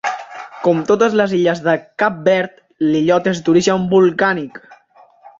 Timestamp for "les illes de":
1.19-1.75